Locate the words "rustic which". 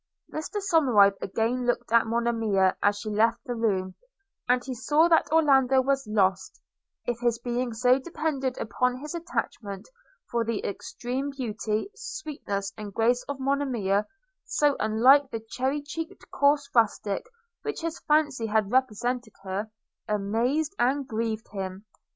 16.73-17.81